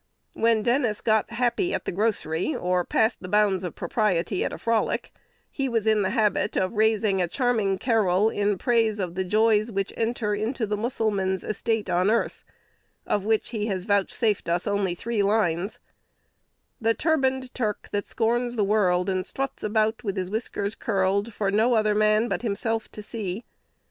[0.33, 4.57] When Dennis got happy at the grocery, or passed the bounds of propriety at a
[4.57, 5.13] frolic,
[5.51, 9.71] he was in the habit of raising a charming carol in praise of the joys
[9.71, 12.43] which enter into the Mussulman's estate on earth,
[13.05, 15.77] of which he has vouchsafed us only three lines,
[16.81, 21.51] "The turbaned Turk that scorns the world, And struts about with his whiskers curled, For
[21.51, 23.43] no other man but himself to see."